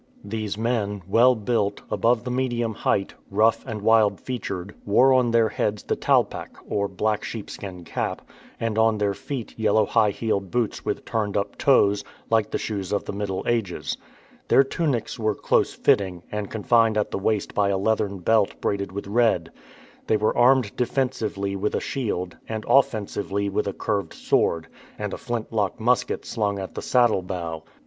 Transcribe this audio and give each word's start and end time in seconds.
These 0.25 0.57
men, 0.57 1.03
well 1.07 1.35
built, 1.35 1.83
above 1.91 2.23
the 2.23 2.31
medium 2.31 2.73
height, 2.73 3.13
rough, 3.29 3.63
and 3.67 3.83
wild 3.83 4.19
featured, 4.19 4.73
wore 4.83 5.13
on 5.13 5.29
their 5.29 5.49
heads 5.49 5.83
the 5.83 5.95
"talpak," 5.95 6.57
or 6.67 6.87
black 6.87 7.23
sheep 7.23 7.51
skin 7.51 7.83
cap, 7.83 8.23
and 8.59 8.79
on 8.79 8.97
their 8.97 9.13
feet 9.13 9.53
yellow 9.59 9.85
high 9.85 10.09
heeled 10.09 10.49
boots 10.49 10.83
with 10.83 11.05
turned 11.05 11.37
up 11.37 11.55
toes, 11.55 12.03
like 12.31 12.49
the 12.49 12.57
shoes 12.57 12.91
of 12.91 13.05
the 13.05 13.13
Middle 13.13 13.43
Ages. 13.47 13.95
Their 14.47 14.63
tunics 14.63 15.19
were 15.19 15.35
close 15.35 15.71
fitting, 15.75 16.23
and 16.31 16.49
confined 16.49 16.97
at 16.97 17.11
the 17.11 17.19
waist 17.19 17.53
by 17.53 17.69
a 17.69 17.77
leathern 17.77 18.21
belt 18.21 18.59
braided 18.59 18.91
with 18.91 19.05
red. 19.05 19.51
They 20.07 20.17
were 20.17 20.35
armed 20.35 20.75
defensively 20.75 21.55
with 21.55 21.75
a 21.75 21.79
shield, 21.79 22.35
and 22.49 22.65
offensively 22.67 23.49
with 23.49 23.67
a 23.67 23.73
curved 23.73 24.15
sword, 24.15 24.65
and 24.97 25.13
a 25.13 25.17
flintlock 25.19 25.79
musket 25.79 26.25
slung 26.25 26.57
at 26.57 26.73
the 26.73 26.81
saddle 26.81 27.21
bow. 27.21 27.61